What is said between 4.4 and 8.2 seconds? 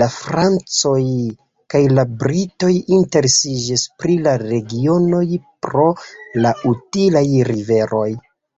regionoj pro la utilaj riveroj.